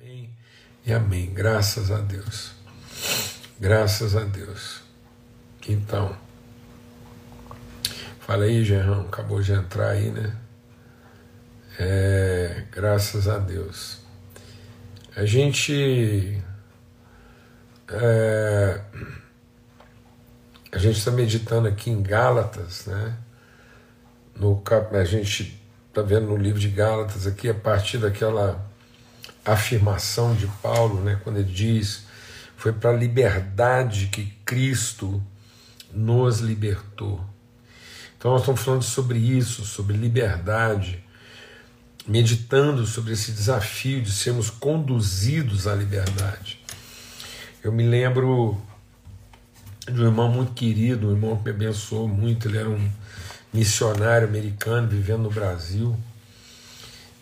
[0.00, 0.30] Amém
[0.84, 1.32] e amém.
[1.32, 2.52] Graças a Deus.
[3.58, 4.82] Graças a Deus.
[5.68, 6.16] Então,
[8.20, 10.36] fala aí, Gerrão, acabou de entrar aí, né?
[11.78, 13.98] É, graças a Deus.
[15.16, 16.42] A gente.
[17.88, 18.80] É,
[20.72, 23.16] a gente está meditando aqui em Gálatas, né?
[24.34, 28.73] No, a gente está vendo no livro de Gálatas aqui, a partir daquela
[29.44, 32.04] afirmação de Paulo, né, quando ele diz:
[32.56, 35.22] Foi para a liberdade que Cristo
[35.92, 37.24] nos libertou.
[38.16, 41.04] Então, nós estamos falando sobre isso, sobre liberdade,
[42.06, 46.60] meditando sobre esse desafio de sermos conduzidos à liberdade.
[47.62, 48.60] Eu me lembro
[49.86, 52.90] de um irmão muito querido, um irmão que me abençoou muito, ele era um
[53.52, 55.94] missionário americano vivendo no Brasil.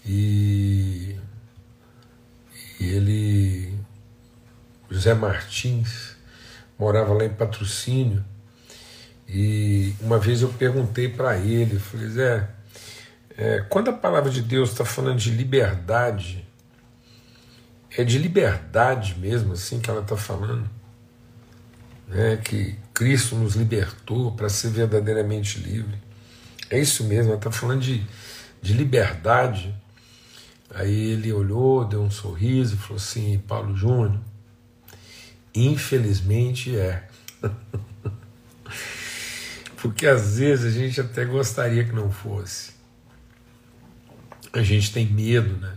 [0.06, 1.16] E,
[2.82, 3.78] e ele,
[4.90, 6.16] José Martins,
[6.76, 8.24] morava lá em patrocínio.
[9.28, 12.50] E uma vez eu perguntei para ele, falei, Zé,
[13.38, 16.44] é, quando a palavra de Deus está falando de liberdade,
[17.96, 20.68] é de liberdade mesmo assim que ela está falando?
[22.08, 25.96] Né, que Cristo nos libertou para ser verdadeiramente livre.
[26.68, 28.04] É isso mesmo, ela está falando de,
[28.60, 29.72] de liberdade.
[30.74, 34.18] Aí ele olhou, deu um sorriso e falou assim: Paulo Júnior,
[35.54, 37.08] infelizmente é.
[39.76, 42.72] Porque às vezes a gente até gostaria que não fosse.
[44.52, 45.76] A gente tem medo, né?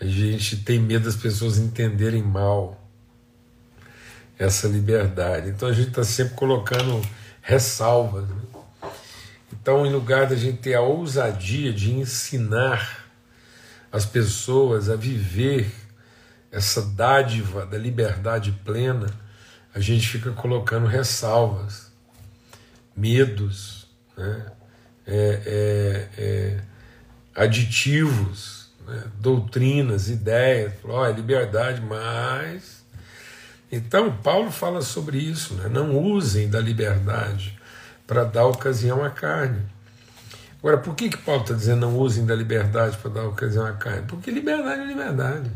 [0.00, 2.88] A gente tem medo das pessoas entenderem mal
[4.38, 5.48] essa liberdade.
[5.48, 7.02] Então a gente está sempre colocando
[7.42, 8.28] ressalvas.
[8.28, 8.42] Né?
[9.52, 13.07] Então, em lugar da gente ter a ousadia de ensinar
[13.90, 15.70] as pessoas a viver
[16.50, 19.06] essa dádiva da liberdade plena,
[19.74, 21.92] a gente fica colocando ressalvas,
[22.96, 24.52] medos, né?
[25.06, 26.60] é, é, é,
[27.34, 29.04] aditivos, né?
[29.20, 30.72] doutrinas, ideias.
[30.84, 32.84] Oh, é liberdade, mas.
[33.70, 35.68] Então, Paulo fala sobre isso, né?
[35.68, 37.58] não usem da liberdade
[38.06, 39.62] para dar ocasião à carne.
[40.58, 43.72] Agora, por que, que Paulo está dizendo não usem da liberdade para dar ocasião à
[43.72, 44.06] carne?
[44.08, 45.50] Porque liberdade é liberdade.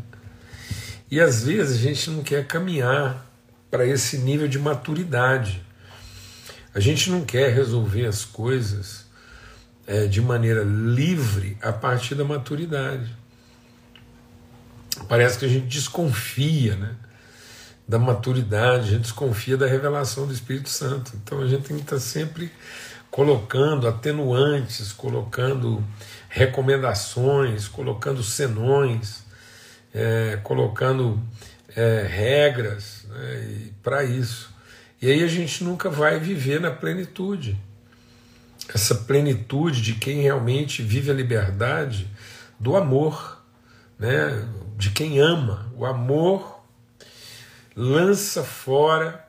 [1.10, 3.26] E às vezes a gente não quer caminhar
[3.70, 5.62] para esse nível de maturidade.
[6.74, 9.06] A gente não quer resolver as coisas
[9.86, 13.14] é, de maneira livre a partir da maturidade.
[15.08, 16.94] Parece que a gente desconfia, né?
[17.86, 21.12] da maturidade, a gente desconfia da revelação do Espírito Santo.
[21.22, 22.50] Então a gente tem que estar sempre
[23.12, 25.84] colocando atenuantes, colocando
[26.30, 29.22] recomendações, colocando senões,
[29.92, 31.22] é, colocando
[31.76, 34.50] é, regras né, para isso.
[35.00, 37.60] E aí a gente nunca vai viver na plenitude.
[38.74, 42.08] Essa plenitude de quem realmente vive a liberdade
[42.58, 43.44] do amor,
[43.98, 45.70] né, de quem ama.
[45.76, 46.64] O amor
[47.76, 49.28] lança fora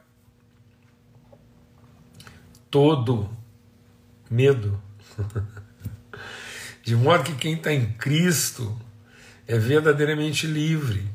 [2.71, 3.42] todo
[4.33, 4.81] medo.
[6.83, 8.77] De modo que quem está em Cristo
[9.47, 11.09] é verdadeiramente livre.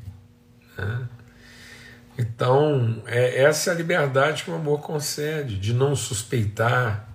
[0.77, 1.07] Né?
[2.17, 7.07] Então, é essa é a liberdade que o amor concede, de não suspeitar,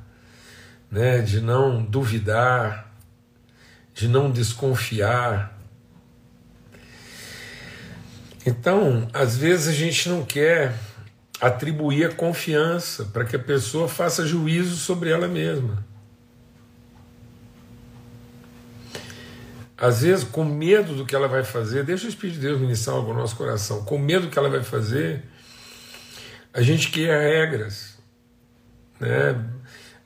[0.91, 2.94] né, de não duvidar,
[3.93, 5.54] de não desconfiar,
[8.47, 10.75] então, às vezes a gente não quer
[11.41, 15.84] atribuir a confiança para que a pessoa faça juízo sobre ela mesma.
[19.76, 22.96] Às vezes, com medo do que ela vai fazer, deixa o Espírito de Deus ministrar
[22.96, 25.24] algo no nosso coração, com medo do que ela vai fazer,
[26.52, 27.98] a gente cria regras,
[29.00, 29.44] né?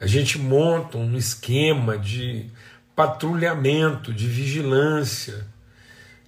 [0.00, 2.50] a gente monta um esquema de
[2.96, 5.46] patrulhamento, de vigilância,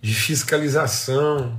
[0.02, 1.59] de fiscalização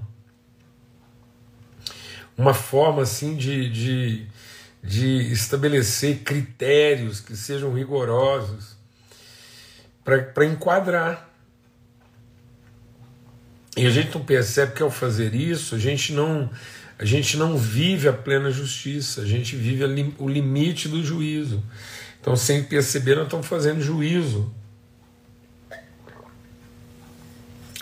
[2.37, 4.27] uma forma assim de, de,
[4.83, 8.75] de estabelecer critérios que sejam rigorosos
[10.03, 11.29] para enquadrar.
[13.77, 16.49] E a gente não percebe que ao fazer isso, a gente não,
[16.99, 21.63] a gente não vive a plena justiça, a gente vive o limite do juízo.
[22.19, 24.53] Então, sem perceber, nós estamos fazendo juízo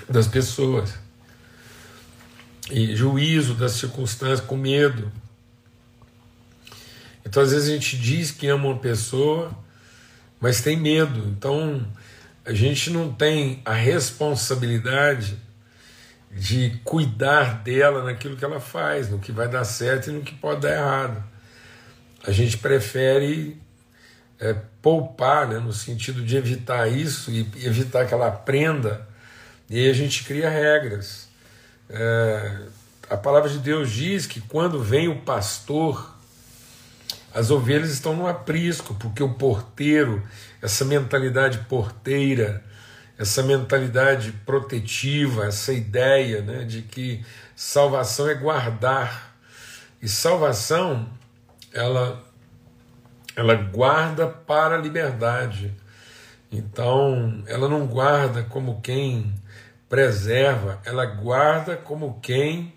[0.08, 0.94] das pessoas
[2.72, 5.12] e juízo das circunstâncias, com medo.
[7.26, 9.52] Então, às vezes, a gente diz que ama uma pessoa,
[10.40, 11.28] mas tem medo.
[11.28, 11.86] Então,
[12.46, 15.38] a gente não tem a responsabilidade
[16.32, 20.36] de cuidar dela naquilo que ela faz, no que vai dar certo e no que
[20.36, 21.24] pode dar errado.
[22.24, 23.60] A gente prefere
[24.40, 29.08] é, poupar, né, no sentido de evitar isso e evitar que ela aprenda,
[29.70, 31.28] e aí a gente cria regras.
[31.90, 32.60] É,
[33.10, 36.16] a palavra de Deus diz que quando vem o pastor,
[37.34, 40.24] as ovelhas estão no aprisco, porque o porteiro,
[40.62, 42.64] essa mentalidade porteira,
[43.20, 47.22] essa mentalidade protetiva, essa ideia né, de que
[47.54, 49.36] salvação é guardar.
[50.02, 51.10] E salvação,
[51.74, 52.24] ela,
[53.36, 55.76] ela guarda para a liberdade.
[56.50, 59.36] Então, ela não guarda como quem
[59.90, 62.74] preserva, ela guarda como quem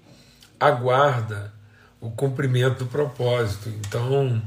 [0.59, 1.53] aguarda
[2.00, 3.69] o cumprimento do propósito.
[3.69, 4.43] Então,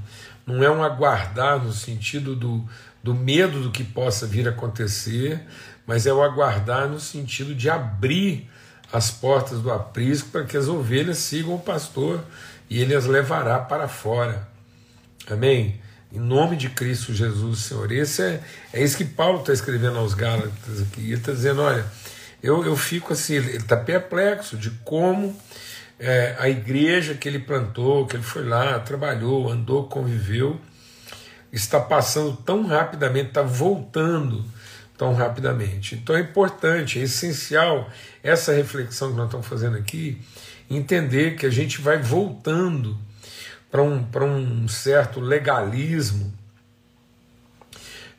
[0.45, 2.67] não é um aguardar no sentido do,
[3.01, 5.41] do medo do que possa vir a acontecer,
[5.85, 8.49] mas é o aguardar no sentido de abrir
[8.91, 12.23] as portas do aprisco para que as ovelhas sigam o pastor
[12.69, 14.47] e ele as levará para fora.
[15.29, 15.81] Amém?
[16.11, 17.91] Em nome de Cristo Jesus, Senhor.
[17.91, 18.43] Esse é,
[18.73, 21.01] é isso que Paulo está escrevendo aos Gálatas aqui.
[21.01, 21.85] Ele está dizendo: olha,
[22.41, 25.37] eu, eu fico assim, ele está perplexo de como
[25.99, 30.59] é, a igreja que ele plantou, que ele foi lá, trabalhou, andou, conviveu,
[31.51, 34.45] está passando tão rapidamente, está voltando
[34.97, 35.95] tão rapidamente.
[35.95, 37.89] Então é importante, é essencial
[38.23, 40.21] essa reflexão que nós estamos fazendo aqui,
[40.69, 42.97] entender que a gente vai voltando
[43.69, 44.05] para um,
[44.63, 46.33] um certo legalismo,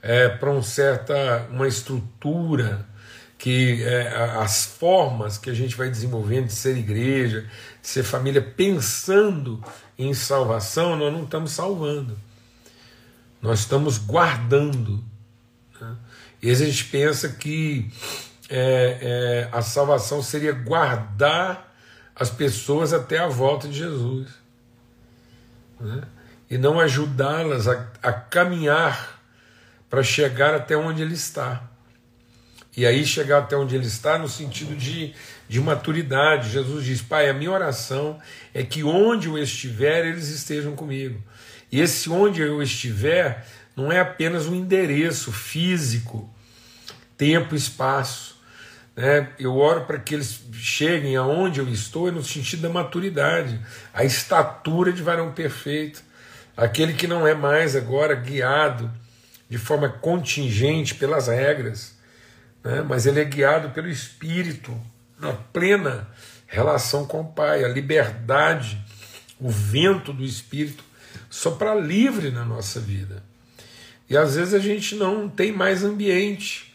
[0.03, 2.87] é, para um certa uma estrutura
[3.39, 4.09] que é,
[4.39, 7.43] as formas que a gente vai desenvolvendo de ser igreja,
[7.83, 9.63] de ser família, pensando
[9.99, 12.19] em salvação, nós não estamos salvando,
[13.41, 15.05] nós estamos guardando.
[16.47, 17.91] E a gente pensa que
[18.49, 21.77] é, é, a salvação seria guardar
[22.15, 24.29] as pessoas até a volta de Jesus
[25.81, 26.05] né?
[26.49, 29.21] e não ajudá-las a, a caminhar
[29.91, 31.65] para chegar até onde Ele está.
[32.77, 35.15] E aí chegar até onde ele está no sentido de,
[35.49, 36.51] de maturidade.
[36.51, 38.21] Jesus diz: Pai, a minha oração
[38.55, 41.21] é que onde eu estiver, eles estejam comigo.
[41.73, 43.45] E esse onde eu estiver
[43.75, 46.31] não é apenas um endereço físico,
[47.17, 48.37] tempo e espaço.
[48.95, 49.29] Né?
[49.39, 53.61] Eu oro para que eles cheguem aonde eu estou, é no sentido da maturidade,
[53.93, 56.03] a estatura de varão perfeito,
[56.57, 58.91] aquele que não é mais agora guiado
[59.49, 61.97] de forma contingente pelas regras
[62.67, 62.83] né?
[62.83, 64.77] mas ele é guiado pelo Espírito,
[65.21, 66.09] na plena
[66.49, 68.85] relação com o Pai, a liberdade,
[69.41, 70.83] o vento do Espírito
[71.31, 73.23] sopra livre na nossa vida.
[74.11, 76.66] E às vezes a gente não tem mais ambiente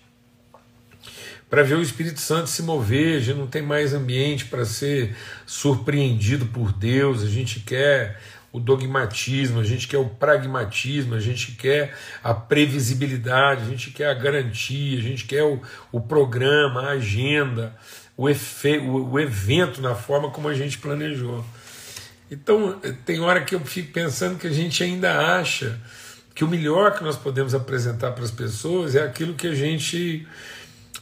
[1.52, 5.14] para ver o Espírito Santo se mover, a gente não tem mais ambiente para ser
[5.46, 8.22] surpreendido por Deus, a gente quer
[8.54, 11.94] o dogmatismo, a gente quer o pragmatismo, a gente quer
[12.24, 15.62] a previsibilidade, a gente quer a garantia, a gente quer o,
[15.92, 17.76] o programa, a agenda,
[18.16, 21.44] o, efe, o, o evento na forma como a gente planejou.
[22.32, 25.78] Então, tem hora que eu fico pensando que a gente ainda acha
[26.34, 30.26] que o melhor que nós podemos apresentar para as pessoas é aquilo que a gente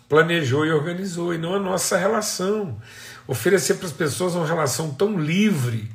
[0.09, 2.81] planejou e organizou, e não a nossa relação.
[3.25, 5.89] Oferecer para as pessoas uma relação tão livre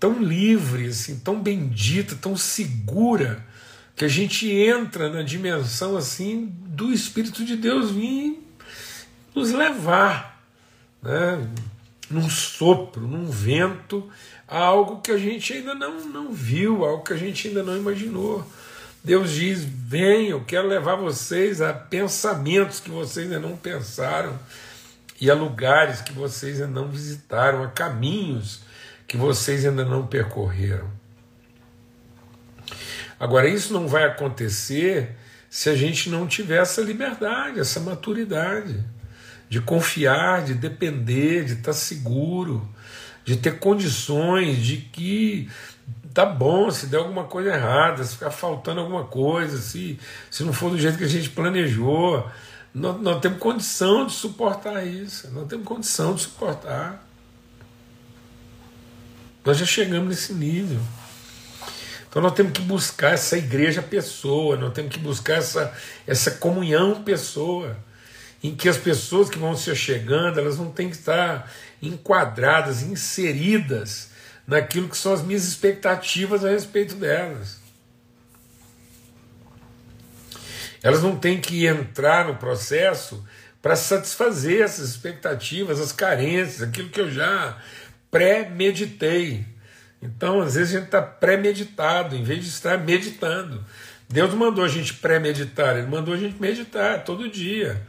[0.00, 3.46] tão livre, assim, tão bendita, tão segura,
[3.94, 8.42] que a gente entra na dimensão assim do Espírito de Deus vir
[9.34, 10.42] nos levar,
[11.02, 11.46] né?
[12.10, 14.10] num sopro, num vento,
[14.48, 17.76] a algo que a gente ainda não, não viu, algo que a gente ainda não
[17.76, 18.44] imaginou.
[19.02, 24.38] Deus diz: Vem, eu quero levar vocês a pensamentos que vocês ainda não pensaram,
[25.20, 28.60] e a lugares que vocês ainda não visitaram, a caminhos
[29.06, 30.90] que vocês ainda não percorreram.
[33.18, 35.16] Agora, isso não vai acontecer
[35.50, 38.82] se a gente não tiver essa liberdade, essa maturidade
[39.48, 42.66] de confiar, de depender, de estar seguro,
[43.24, 45.50] de ter condições de que
[46.12, 49.98] tá bom, se der alguma coisa errada, se ficar faltando alguma coisa, se,
[50.30, 52.28] se não for do jeito que a gente planejou,
[52.74, 57.04] nós, nós temos condição de suportar isso, nós temos condição de suportar.
[59.44, 60.80] Nós já chegamos nesse nível.
[62.08, 65.72] Então nós temos que buscar essa igreja pessoa, nós temos que buscar essa,
[66.06, 67.76] essa comunhão pessoa,
[68.42, 74.09] em que as pessoas que vão se chegando, elas não têm que estar enquadradas, inseridas
[74.46, 77.60] naquilo que são as minhas expectativas a respeito delas.
[80.82, 83.24] Elas não têm que entrar no processo
[83.60, 87.58] para satisfazer essas expectativas, as carências, aquilo que eu já
[88.10, 89.44] pré-meditei.
[90.02, 93.62] Então, às vezes, a gente está pré-meditado, em vez de estar meditando.
[94.08, 97.80] Deus mandou a gente pré-meditar, Ele mandou a gente meditar todo dia.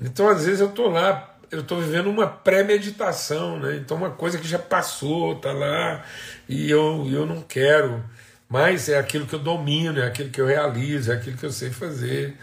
[0.00, 3.76] Então, às vezes, eu estou lá, eu estou vivendo uma pré-meditação, né?
[3.76, 6.04] Então, uma coisa que já passou, está lá,
[6.48, 8.02] e eu, eu não quero,
[8.48, 11.52] mas é aquilo que eu domino, é aquilo que eu realizo, é aquilo que eu
[11.52, 12.36] sei fazer.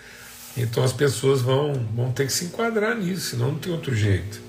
[0.56, 4.42] Então, as pessoas vão, vão ter que se enquadrar nisso, senão não tem outro jeito.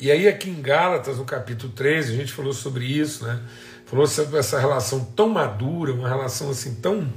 [0.00, 3.40] E aí, aqui em Gálatas, no capítulo 13, a gente falou sobre isso, né?
[3.86, 7.12] Falou sobre essa relação tão madura, uma relação assim tão,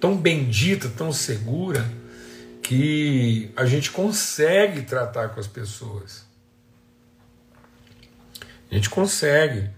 [0.00, 1.84] tão bendita, tão segura,
[2.68, 6.26] que a gente consegue tratar com as pessoas.
[8.70, 9.70] A gente consegue.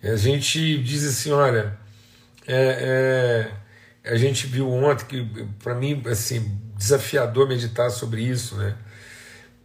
[0.00, 1.76] A gente diz assim, olha,
[2.46, 3.50] é,
[4.04, 8.76] é, a gente viu ontem que, para mim, assim, desafiador meditar sobre isso, né?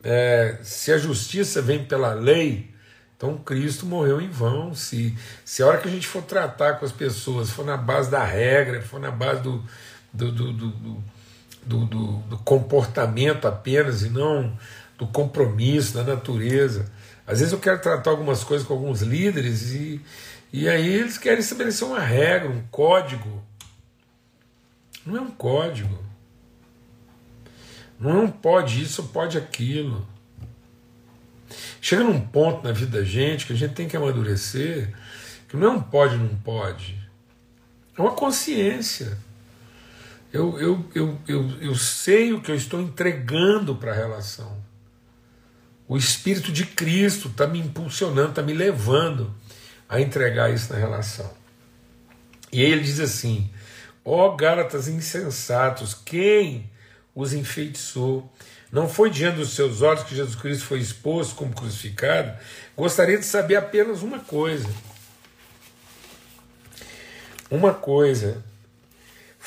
[0.03, 2.73] é, se a justiça vem pela lei,
[3.15, 4.73] então Cristo morreu em vão.
[4.73, 8.09] Se, se a hora que a gente for tratar com as pessoas for na base
[8.09, 9.63] da regra, for na base do,
[10.13, 11.03] do, do, do,
[11.67, 14.57] do, do, do comportamento apenas e não
[14.97, 16.89] do compromisso, da natureza.
[17.25, 20.01] Às vezes eu quero tratar algumas coisas com alguns líderes e,
[20.51, 23.43] e aí eles querem estabelecer uma regra, um código.
[25.05, 26.03] Não é um código.
[27.99, 30.07] Não pode isso, pode aquilo.
[31.81, 34.93] Chega num ponto na vida da gente que a gente tem que amadurecer,
[35.47, 36.97] que não é um pode, não pode.
[37.97, 39.17] É uma consciência.
[40.31, 44.57] Eu, eu, eu, eu, eu sei o que eu estou entregando para a relação.
[45.87, 49.33] O Espírito de Cristo está me impulsionando, está me levando
[49.87, 51.31] a entregar isso na relação.
[52.51, 53.49] E ele diz assim:
[54.03, 56.69] Ó oh, Gálatas insensatos, quem
[57.15, 58.31] os enfeitiçou.
[58.71, 62.37] Não foi diante dos seus olhos que Jesus Cristo foi exposto como crucificado?
[62.75, 64.69] Gostaria de saber apenas uma coisa.
[67.49, 68.43] Uma coisa.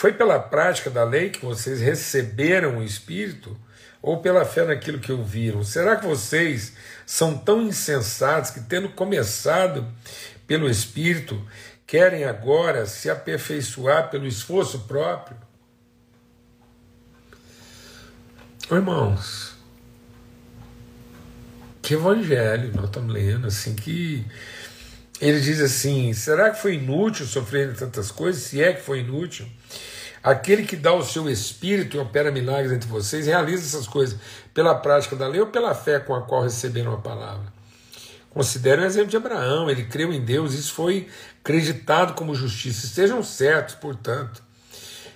[0.00, 3.54] Foi pela prática da lei que vocês receberam o Espírito?
[4.00, 5.62] Ou pela fé naquilo que ouviram?
[5.62, 6.72] Será que vocês
[7.04, 9.86] são tão insensatos que, tendo começado
[10.46, 11.46] pelo Espírito,
[11.86, 15.36] querem agora se aperfeiçoar pelo esforço próprio?
[18.72, 19.52] Irmãos,
[21.82, 24.24] que evangelho nós estamos lendo, assim, que
[25.20, 28.42] ele diz assim: será que foi inútil sofrer tantas coisas?
[28.42, 29.46] Se é que foi inútil,
[30.22, 34.18] aquele que dá o seu espírito e opera milagres entre vocês, realiza essas coisas
[34.54, 37.52] pela prática da lei ou pela fé com a qual receberam a palavra.
[38.30, 41.08] Considere o exemplo de Abraão, ele creu em Deus, isso foi
[41.42, 42.86] acreditado como justiça.
[42.86, 44.40] Estejam certos, portanto,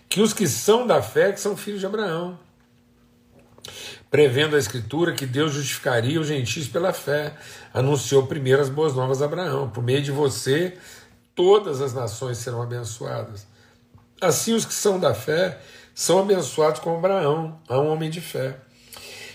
[0.08, 2.38] que os que são da fé que são filhos de Abraão
[4.14, 7.34] prevendo a Escritura que Deus justificaria os gentios pela fé,
[7.72, 10.78] anunciou primeiro as boas novas a Abraão: por meio de você,
[11.34, 13.44] todas as nações serão abençoadas.
[14.20, 15.58] Assim, os que são da fé
[15.92, 18.58] são abençoados como Abraão, a um homem de fé.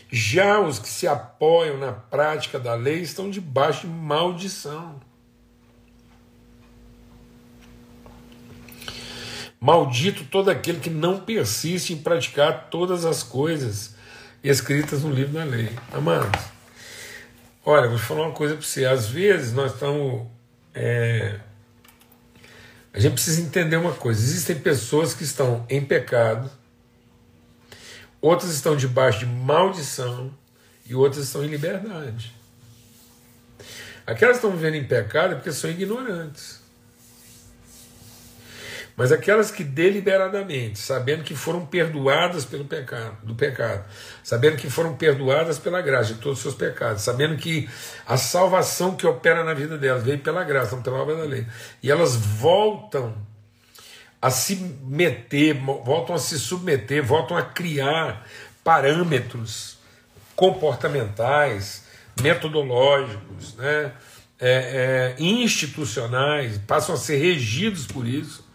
[0.09, 4.95] Já os que se apoiam na prática da lei estão debaixo de maldição.
[9.59, 13.98] Maldito todo aquele que não persiste em praticar todas as coisas
[14.43, 15.69] escritas no livro da lei.
[15.91, 16.41] Amados,
[17.65, 18.85] olha, vou te falar uma coisa para você.
[18.85, 20.27] Às vezes nós estamos.
[20.73, 21.39] É,
[22.93, 26.49] a gente precisa entender uma coisa: existem pessoas que estão em pecado,
[28.21, 30.33] outras estão debaixo de maldição
[30.85, 32.33] e outras estão em liberdade.
[34.05, 36.58] Aquelas que estão vivendo em pecado é porque são ignorantes.
[38.99, 43.85] Mas aquelas que deliberadamente, sabendo que foram perdoadas pelo pecado, do pecado,
[44.21, 47.69] sabendo que foram perdoadas pela graça de todos os seus pecados, sabendo que
[48.05, 51.47] a salvação que opera na vida delas veio pela graça, não pela obra da lei,
[51.81, 53.15] e elas voltam
[54.21, 58.27] a se meter, voltam a se submeter, voltam a criar
[58.65, 59.77] parâmetros
[60.35, 61.85] comportamentais,
[62.21, 63.93] metodológicos, né,
[64.41, 68.48] é, é, institucionais, passam a ser regidos por isso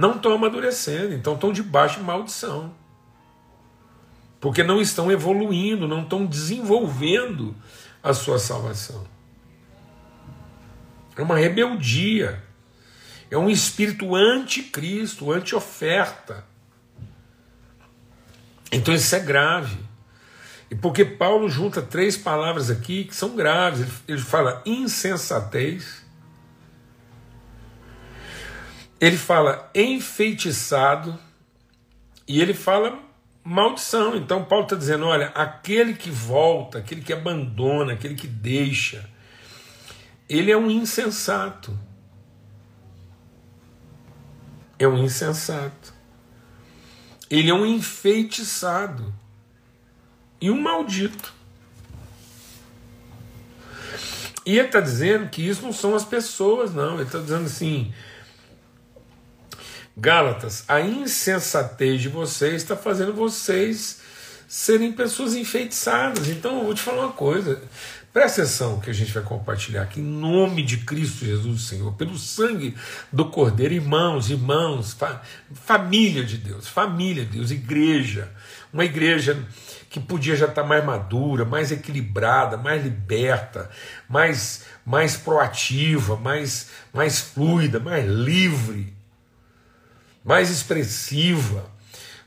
[0.00, 2.74] não estão amadurecendo, então estão debaixo de maldição.
[4.40, 7.54] Porque não estão evoluindo, não estão desenvolvendo
[8.02, 9.06] a sua salvação.
[11.14, 12.42] É uma rebeldia.
[13.30, 16.46] É um espírito anticristo, anti-oferta.
[18.72, 19.78] Então isso é grave.
[20.70, 23.86] E porque Paulo junta três palavras aqui que são graves.
[24.08, 26.02] Ele fala insensatez,
[29.00, 31.18] ele fala enfeitiçado
[32.28, 32.98] e ele fala
[33.42, 34.14] maldição.
[34.14, 39.08] Então Paulo está dizendo: olha, aquele que volta, aquele que abandona, aquele que deixa,
[40.28, 41.76] ele é um insensato.
[44.78, 45.94] É um insensato.
[47.28, 49.14] Ele é um enfeitiçado
[50.40, 51.34] e um maldito.
[54.44, 56.94] E ele está dizendo que isso não são as pessoas, não.
[56.94, 57.92] Ele está dizendo assim:
[60.00, 64.00] Gálatas, a insensatez de vocês está fazendo vocês
[64.48, 66.26] serem pessoas enfeitiçadas.
[66.28, 67.60] Então eu vou te falar uma coisa.
[68.10, 72.18] Presta atenção que a gente vai compartilhar aqui em nome de Cristo Jesus, Senhor, pelo
[72.18, 72.74] sangue
[73.12, 75.20] do Cordeiro, irmãos, irmãos, fa
[75.52, 78.32] família de Deus, família de Deus, igreja,
[78.72, 79.38] uma igreja
[79.90, 83.68] que podia já estar mais madura, mais equilibrada, mais liberta,
[84.08, 88.98] mais, mais proativa, mais, mais fluida, mais livre,
[90.24, 91.70] mais expressiva.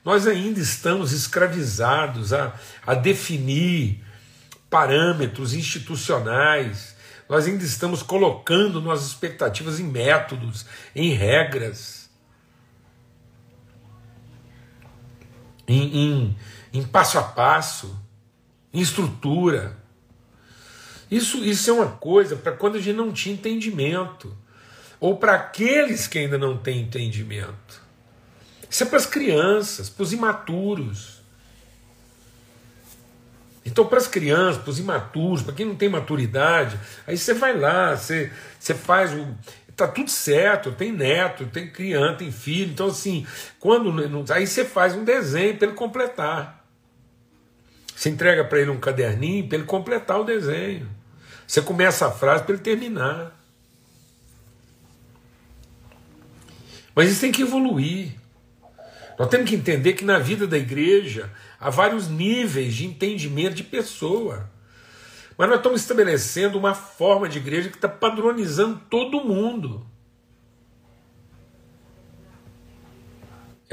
[0.04, 2.54] Nós ainda estamos escravizados a,
[2.86, 4.04] a definir
[4.70, 6.96] parâmetros institucionais,
[7.30, 12.10] nós ainda estamos colocando nossas expectativas em métodos, em regras,
[15.68, 16.38] em, em,
[16.74, 17.98] em passo a passo,
[18.74, 19.78] em estrutura.
[21.10, 24.36] Isso, isso é uma coisa para quando a gente não tinha entendimento,
[25.00, 27.83] ou para aqueles que ainda não têm entendimento.
[28.74, 31.22] Isso é para as crianças, para os imaturos.
[33.64, 37.56] Então, para as crianças, para os imaturos, para quem não tem maturidade, aí você vai
[37.56, 39.28] lá, você, você faz o.
[39.76, 42.72] Tá tudo certo, tem neto, tem criança, tem filho.
[42.72, 43.28] Então, assim,
[43.60, 43.94] quando.
[44.34, 46.66] Aí você faz um desenho para ele completar.
[47.96, 50.90] Você entrega para ele um caderninho para ele completar o desenho.
[51.46, 53.40] Você começa a frase para ele terminar.
[56.96, 58.23] Mas isso tem que evoluir.
[59.18, 63.64] Nós temos que entender que na vida da igreja há vários níveis de entendimento de
[63.64, 64.50] pessoa.
[65.38, 69.86] Mas nós estamos estabelecendo uma forma de igreja que está padronizando todo mundo.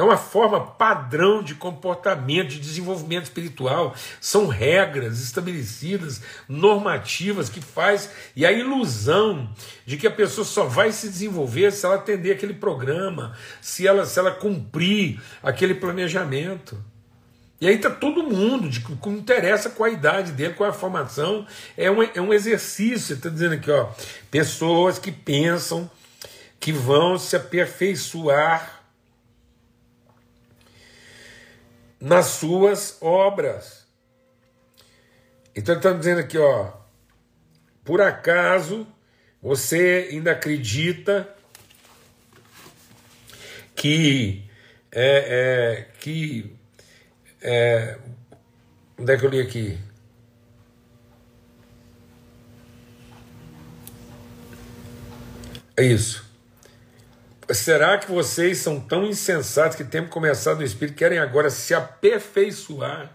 [0.00, 3.94] É uma forma padrão de comportamento, de desenvolvimento espiritual.
[4.18, 9.52] São regras estabelecidas, normativas que faz e a ilusão
[9.84, 14.06] de que a pessoa só vai se desenvolver se ela atender aquele programa, se ela
[14.06, 16.82] se ela cumprir aquele planejamento.
[17.60, 21.46] E aí está todo mundo, de como interessa com a idade dele, com a formação.
[21.76, 23.90] É um, é um exercício, está dizendo aqui, ó,
[24.30, 25.90] pessoas que pensam
[26.58, 28.79] que vão se aperfeiçoar
[32.00, 33.86] nas suas obras.
[35.54, 36.72] Então ele está dizendo aqui, ó,
[37.84, 38.86] por acaso
[39.42, 41.28] você ainda acredita
[43.74, 44.44] que
[44.92, 46.56] é, é que
[47.42, 47.98] é,
[48.98, 49.78] onde é que eu li aqui?
[55.76, 56.29] É isso.
[57.54, 63.10] Será que vocês são tão insensatos que têm começado no Espírito querem agora se aperfeiçoar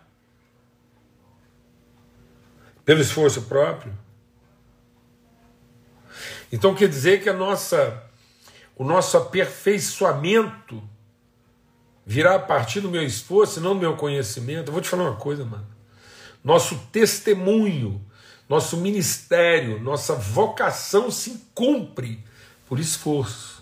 [2.83, 3.93] pelo esforço próprio?
[6.51, 8.03] Então quer dizer que a nossa,
[8.75, 10.83] o nosso aperfeiçoamento
[12.05, 14.67] virá a partir do meu esforço, não do meu conhecimento.
[14.67, 15.67] Eu vou te falar uma coisa, mano.
[16.43, 17.99] Nosso testemunho,
[18.47, 22.23] nosso ministério, nossa vocação se cumpre
[22.67, 23.54] por esforço.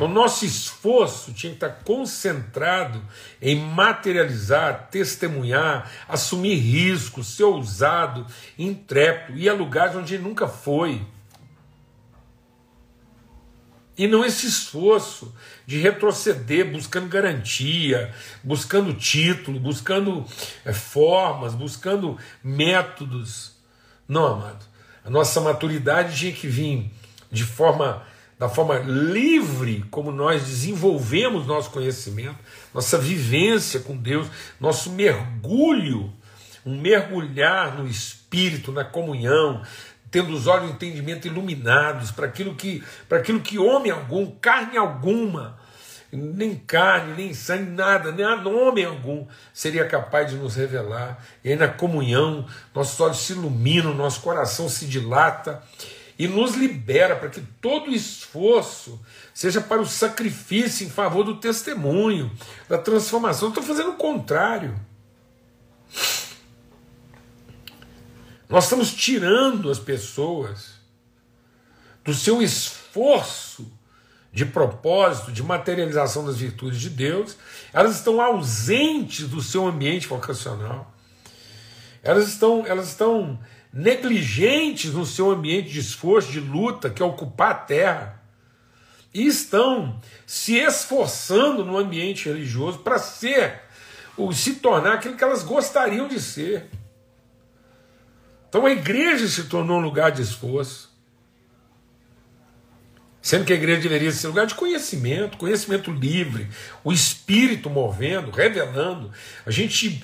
[0.00, 3.02] O nosso esforço tinha que estar concentrado
[3.40, 8.26] em materializar, testemunhar, assumir riscos, ser ousado,
[8.58, 11.06] intrépido, ir a lugares onde nunca foi.
[14.00, 15.34] E não esse esforço
[15.66, 20.24] de retroceder, buscando garantia, buscando título, buscando
[20.64, 23.52] é, formas, buscando métodos.
[24.08, 24.64] Não, amado.
[25.04, 26.90] A nossa maturidade tinha que vir
[27.30, 28.02] de forma
[28.40, 32.38] da forma livre como nós desenvolvemos nosso conhecimento,
[32.72, 36.10] nossa vivência com Deus, nosso mergulho,
[36.64, 39.60] um mergulhar no espírito, na comunhão,
[40.10, 44.78] tendo os olhos do entendimento iluminados para aquilo que para aquilo que homem algum, carne
[44.78, 45.58] alguma,
[46.10, 51.22] nem carne, nem sangue, nada, nem homem algum seria capaz de nos revelar.
[51.44, 55.62] E aí na comunhão, nossos olhos se iluminam, nosso coração se dilata
[56.20, 59.00] e nos libera para que todo esforço
[59.32, 62.30] seja para o sacrifício em favor do testemunho,
[62.68, 63.48] da transformação.
[63.48, 64.78] Estou fazendo o contrário.
[68.46, 70.72] Nós estamos tirando as pessoas
[72.04, 73.72] do seu esforço
[74.30, 77.34] de propósito, de materialização das virtudes de Deus,
[77.72, 80.94] elas estão ausentes do seu ambiente vocacional.
[82.02, 83.40] Elas estão, elas estão
[83.72, 88.22] negligentes no seu ambiente de esforço, de luta, que é ocupar a terra.
[89.12, 93.62] E estão se esforçando no ambiente religioso para ser,
[94.16, 96.68] ou se tornar aquilo que elas gostariam de ser.
[98.48, 100.89] Então a igreja se tornou um lugar de esforço.
[103.30, 106.48] Sendo que a igreja deveria ser lugar de conhecimento, conhecimento livre,
[106.82, 109.12] o Espírito movendo, revelando,
[109.46, 110.02] a gente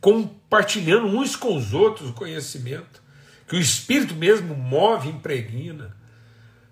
[0.00, 3.02] compartilhando uns com os outros o conhecimento,
[3.48, 5.96] que o Espírito mesmo move, impregna,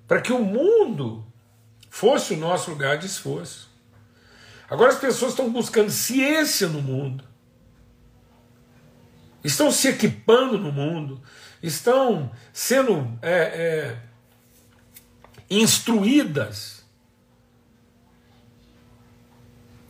[0.07, 1.27] para que o mundo
[1.91, 3.69] fosse o nosso lugar de esforço.
[4.71, 7.25] Agora as pessoas estão buscando ciência no mundo,
[9.43, 11.21] estão se equipando no mundo,
[11.61, 13.19] estão sendo.
[13.21, 14.10] É, é,
[15.51, 16.85] instruídas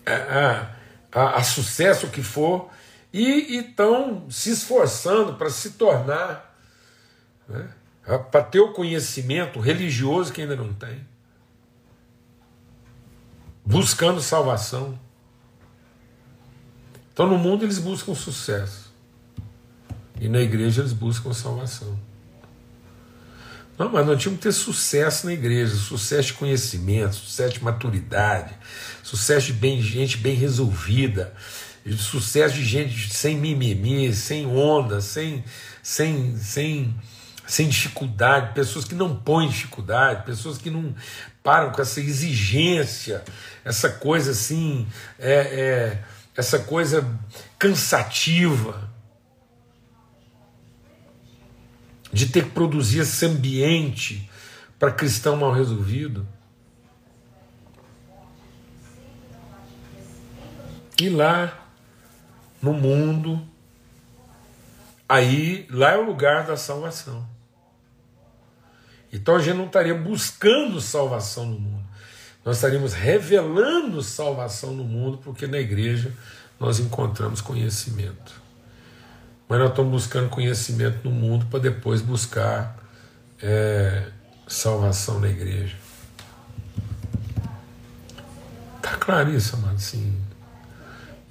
[0.07, 0.71] a,
[1.13, 2.71] a, a sucesso que for
[3.13, 6.57] e estão se esforçando para se tornar,
[7.49, 7.69] né,
[8.31, 11.07] para ter o conhecimento religioso que ainda não tem,
[13.65, 14.99] buscando salvação.
[17.13, 18.91] Então no mundo eles buscam sucesso
[20.21, 21.99] e na igreja eles buscam salvação.
[23.81, 28.53] Não, mas nós tínhamos que ter sucesso na igreja, sucesso de conhecimento, sucesso de maturidade,
[29.03, 31.33] sucesso de bem, gente bem resolvida,
[31.97, 35.43] sucesso de gente sem mimimi, sem onda, sem,
[35.83, 36.95] sem, sem,
[37.47, 40.95] sem dificuldade, pessoas que não põem dificuldade, pessoas que não
[41.43, 43.25] param com essa exigência,
[43.65, 44.87] essa coisa assim,
[45.19, 46.05] é, é,
[46.37, 47.09] essa coisa
[47.59, 48.90] cansativa.
[52.13, 54.29] De ter que produzir esse ambiente
[54.79, 56.27] para cristão mal resolvido.
[60.99, 61.67] E lá
[62.61, 63.43] no mundo,
[65.09, 67.27] aí lá é o lugar da salvação.
[69.13, 71.85] Então a gente não estaria buscando salvação no mundo,
[72.45, 76.15] nós estaríamos revelando salvação no mundo, porque na igreja
[76.61, 78.41] nós encontramos conhecimento
[79.51, 82.79] mas nós estamos buscando conhecimento no mundo para depois buscar
[83.43, 84.07] é,
[84.47, 85.77] salvação na igreja.
[88.77, 89.81] Está claro isso, amado?
[89.81, 90.17] Sim.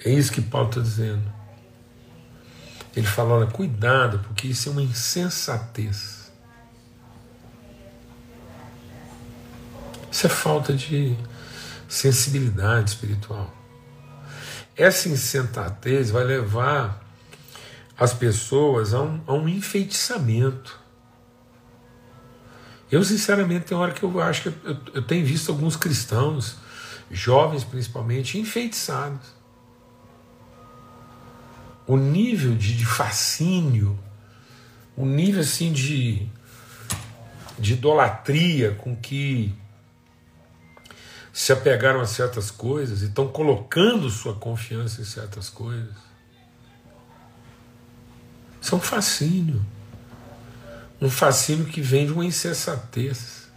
[0.03, 1.31] É isso que Paulo está dizendo.
[2.93, 6.29] Ele fala: olha, cuidado, porque isso é uma insensatez.
[10.11, 11.15] Isso é falta de
[11.87, 13.53] sensibilidade espiritual.
[14.75, 17.08] Essa insensatez vai levar
[17.99, 20.79] as pessoas a um, a um enfeitiçamento.
[22.89, 26.55] Eu, sinceramente, tem hora que eu acho que eu, eu tenho visto alguns cristãos,
[27.11, 29.37] jovens principalmente, enfeitiçados.
[31.85, 33.99] O nível de, de fascínio,
[34.95, 36.25] o nível assim de,
[37.57, 39.53] de idolatria com que
[41.33, 46.08] se apegaram a certas coisas e estão colocando sua confiança em certas coisas
[48.69, 49.65] isso é um fascínio.
[51.01, 53.47] Um fascínio que vem de uma insensatez.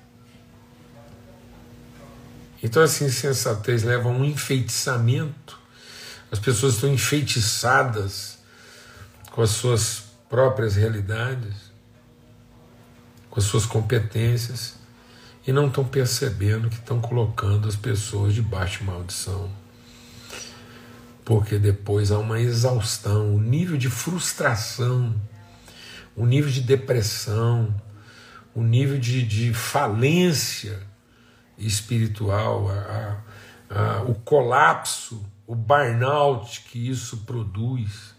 [2.62, 5.58] Então essa insensatez leva a um enfeitiçamento.
[6.30, 8.38] As pessoas estão enfeitiçadas
[9.30, 11.56] com as suas próprias realidades,
[13.28, 14.76] com as suas competências,
[15.46, 19.61] e não estão percebendo que estão colocando as pessoas debaixo de maldição
[21.24, 25.14] porque depois há uma exaustão, um nível de frustração,
[26.16, 27.74] um nível de depressão,
[28.54, 30.80] um nível de, de falência
[31.56, 33.22] espiritual, a,
[33.70, 38.14] a, a, o colapso, o burnout que isso produz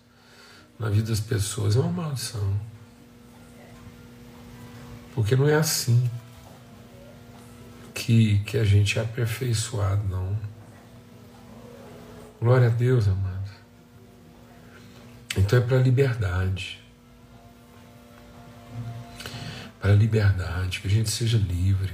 [0.80, 2.60] na vida das pessoas é uma maldição.
[5.13, 6.10] Porque não é assim
[7.94, 10.53] que, que a gente é aperfeiçoado, não.
[12.44, 13.50] Glória a Deus, amado.
[15.38, 16.78] Então é para a liberdade.
[19.80, 21.94] Para a liberdade, que a gente seja livre.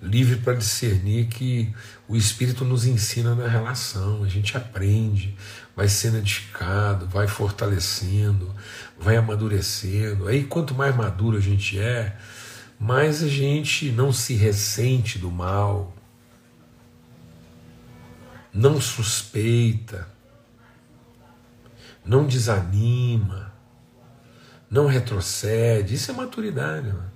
[0.00, 1.74] Livre para discernir que
[2.08, 5.36] o Espírito nos ensina na relação, a gente aprende,
[5.76, 8.50] vai sendo edificado, vai fortalecendo,
[8.98, 10.26] vai amadurecendo.
[10.26, 12.16] Aí quanto mais maduro a gente é,
[12.80, 15.94] mais a gente não se ressente do mal,
[18.52, 20.06] não suspeita,
[22.04, 23.52] não desanima,
[24.70, 25.94] não retrocede.
[25.94, 26.88] Isso é maturidade.
[26.88, 27.12] Mano.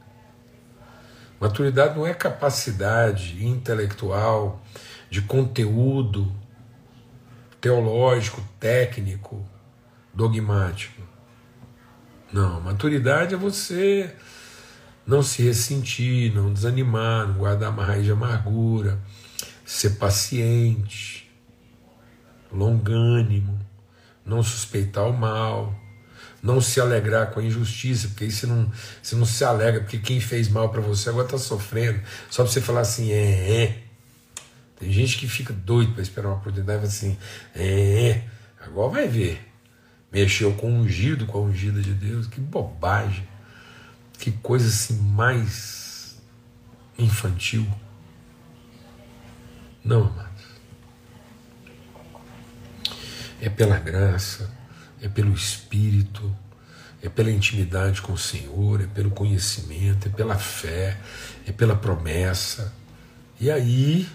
[1.41, 4.63] Maturidade não é capacidade intelectual,
[5.11, 6.33] de conteúdo
[7.61, 9.47] teológico, técnico,
[10.13, 11.03] dogmático.
[12.33, 14.15] Não, maturidade é você
[15.07, 18.99] não se ressentir, não desanimar, não guardar uma raiz de amargura,
[19.65, 21.26] ser paciente,
[22.57, 23.59] longânimo,
[24.25, 25.75] não suspeitar o mal,
[26.43, 28.71] não se alegrar com a injustiça, porque aí você não,
[29.03, 32.53] você não se alegra, porque quem fez mal para você agora está sofrendo, só para
[32.53, 33.83] você falar assim, é, é.
[34.79, 37.17] Tem gente que fica doido para esperar uma oportunidade assim,
[37.55, 38.25] é, é,
[38.61, 39.43] agora vai ver.
[40.13, 43.27] Mexeu com o ungido, com a ungida de Deus, que bobagem.
[44.19, 46.17] Que coisa assim mais
[46.99, 47.67] infantil.
[49.85, 50.36] Não, amados.
[53.41, 54.51] É pela graça,
[55.01, 56.35] é pelo Espírito,
[57.03, 60.99] é pela intimidade com o Senhor, é pelo conhecimento, é pela fé,
[61.47, 62.73] é pela promessa.
[63.39, 64.09] E aí,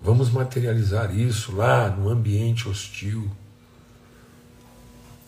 [0.00, 3.30] vamos materializar isso lá no ambiente hostil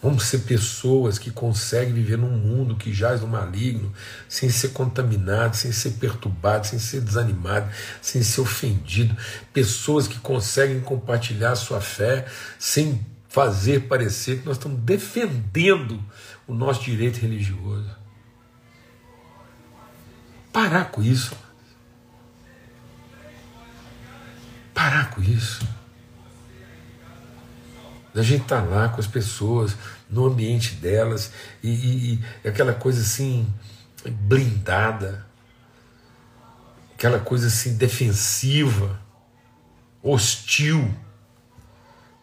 [0.02, 3.92] Vamos ser pessoas que conseguem viver num mundo que jaz no maligno,
[4.28, 7.70] sem ser contaminado, sem ser perturbado, sem ser desanimado,
[8.02, 9.16] sem ser ofendido.
[9.54, 12.26] Pessoas que conseguem compartilhar a sua fé
[12.58, 16.02] sem fazer parecer que nós estamos defendendo
[16.46, 17.90] o nosso direito religioso.
[20.52, 21.34] Parar com isso.
[24.74, 25.66] Parar com isso
[28.16, 29.76] da gente estar tá lá com as pessoas,
[30.08, 31.30] no ambiente delas,
[31.62, 33.46] e, e, e aquela coisa assim,
[34.10, 35.26] blindada,
[36.94, 38.98] aquela coisa assim, defensiva,
[40.02, 40.96] hostil,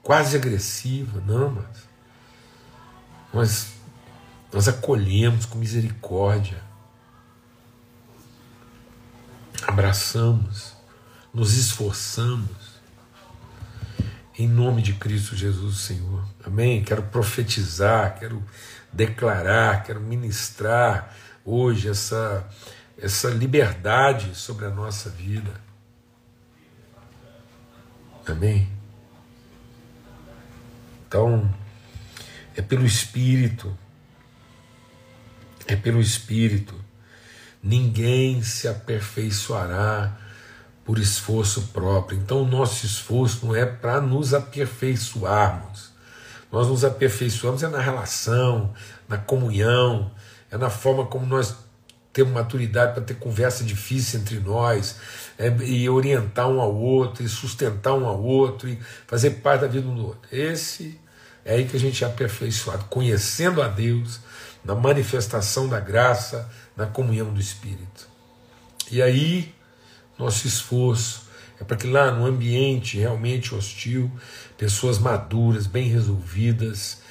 [0.01, 1.21] quase agressiva.
[1.27, 1.87] Não, mas
[3.31, 3.67] nós,
[4.51, 6.59] nós acolhemos com misericórdia,
[9.67, 10.73] abraçamos,
[11.31, 12.72] nos esforçamos
[14.37, 16.23] em nome de Cristo Jesus, Senhor.
[16.43, 16.83] Amém?
[16.83, 18.43] Quero profetizar, quero
[18.91, 21.15] declarar, quero ministrar
[21.45, 22.47] hoje essa,
[22.97, 25.51] essa liberdade sobre a nossa vida.
[28.25, 28.69] Amém?
[31.07, 31.53] Então,
[32.55, 33.77] é pelo Espírito,
[35.67, 36.73] é pelo Espírito.
[37.61, 40.17] Ninguém se aperfeiçoará
[40.85, 42.17] por esforço próprio.
[42.17, 45.91] Então, o nosso esforço não é para nos aperfeiçoarmos.
[46.51, 48.73] Nós nos aperfeiçoamos é na relação,
[49.07, 50.11] na comunhão,
[50.51, 51.55] é na forma como nós
[52.11, 54.97] temos maturidade para ter conversa difícil entre nós,
[55.37, 59.67] é, e orientar um ao outro, e sustentar um ao outro, e fazer parte da
[59.67, 60.21] vida um do outro.
[60.31, 60.99] Esse
[61.43, 64.19] é aí que a gente é aperfeiçoado, conhecendo a Deus,
[64.63, 68.07] na manifestação da graça, na comunhão do Espírito.
[68.91, 69.53] E aí
[70.17, 71.27] nosso esforço
[71.59, 74.11] é para que lá no ambiente realmente hostil,
[74.57, 77.01] pessoas maduras, bem resolvidas,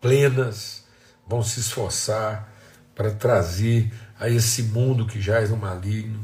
[0.00, 0.84] plenas,
[1.26, 2.52] vão se esforçar
[2.94, 6.22] para trazer a esse mundo que jaz no maligno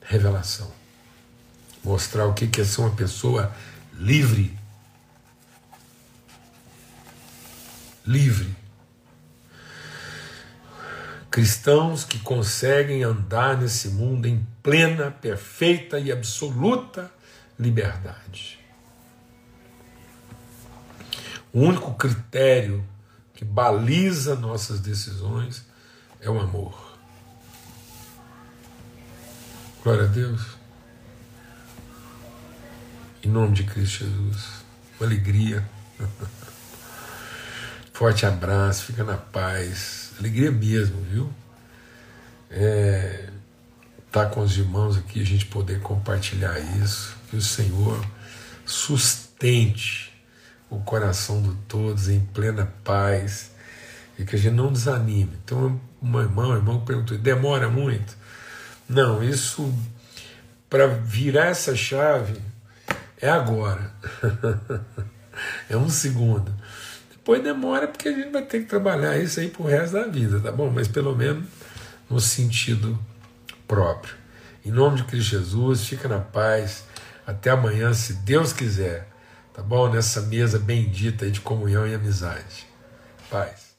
[0.00, 0.72] revelação.
[1.84, 3.54] Mostrar o que é ser uma pessoa
[3.92, 4.58] livre.
[8.06, 8.59] Livre
[11.30, 17.08] Cristãos que conseguem andar nesse mundo em plena, perfeita e absoluta
[17.56, 18.58] liberdade.
[21.52, 22.84] O único critério
[23.32, 25.64] que baliza nossas decisões
[26.20, 26.98] é o amor.
[29.84, 30.42] Glória a Deus.
[33.22, 34.64] Em nome de Cristo Jesus.
[34.98, 35.64] Uma alegria.
[38.00, 41.30] Forte abraço, fica na paz alegria mesmo, viu?
[42.50, 43.28] É,
[44.10, 48.02] tá com os irmãos aqui, a gente poder compartilhar isso, que o Senhor
[48.64, 50.18] sustente
[50.70, 53.50] o coração de todos em plena paz
[54.18, 55.38] e que a gente não desanime.
[55.44, 58.16] Então, uma irmã, um irmão perguntou: demora muito?
[58.88, 59.74] Não, isso
[60.70, 62.40] para virar essa chave
[63.20, 63.92] é agora.
[65.68, 66.50] é um segundo.
[67.20, 70.40] Depois demora porque a gente vai ter que trabalhar isso aí pro resto da vida,
[70.40, 70.70] tá bom?
[70.70, 71.44] Mas pelo menos
[72.08, 72.98] no sentido
[73.68, 74.14] próprio.
[74.64, 76.84] Em nome de Cristo Jesus, fica na paz.
[77.26, 79.06] Até amanhã, se Deus quiser,
[79.52, 79.90] tá bom?
[79.90, 82.66] Nessa mesa bendita de comunhão e amizade.
[83.30, 83.69] Paz.